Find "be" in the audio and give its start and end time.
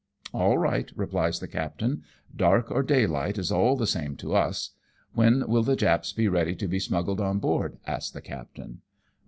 6.11-6.27, 6.67-6.79